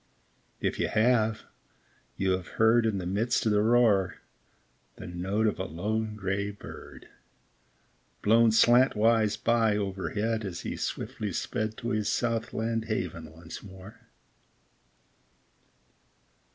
[0.59, 1.43] If you have,
[2.17, 4.15] you have heard In the midst of the roar,
[4.95, 7.07] The note of a lone gray bird,
[8.23, 14.07] Blown slantwise by overhead As he swiftly sped To his south land haven once more